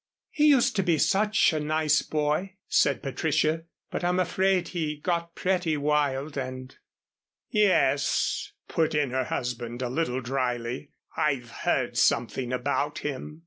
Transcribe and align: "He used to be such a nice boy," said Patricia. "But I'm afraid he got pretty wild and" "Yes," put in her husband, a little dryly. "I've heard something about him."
"He 0.31 0.47
used 0.47 0.75
to 0.77 0.81
be 0.81 0.97
such 0.97 1.53
a 1.53 1.59
nice 1.59 2.01
boy," 2.01 2.55
said 2.67 3.03
Patricia. 3.03 3.65
"But 3.91 4.03
I'm 4.03 4.19
afraid 4.19 4.69
he 4.69 4.95
got 4.97 5.35
pretty 5.35 5.77
wild 5.77 6.37
and" 6.37 6.75
"Yes," 7.51 8.51
put 8.67 8.95
in 8.95 9.11
her 9.11 9.25
husband, 9.25 9.83
a 9.83 9.89
little 9.89 10.19
dryly. 10.21 10.89
"I've 11.15 11.51
heard 11.51 11.99
something 11.99 12.51
about 12.51 12.97
him." 13.05 13.39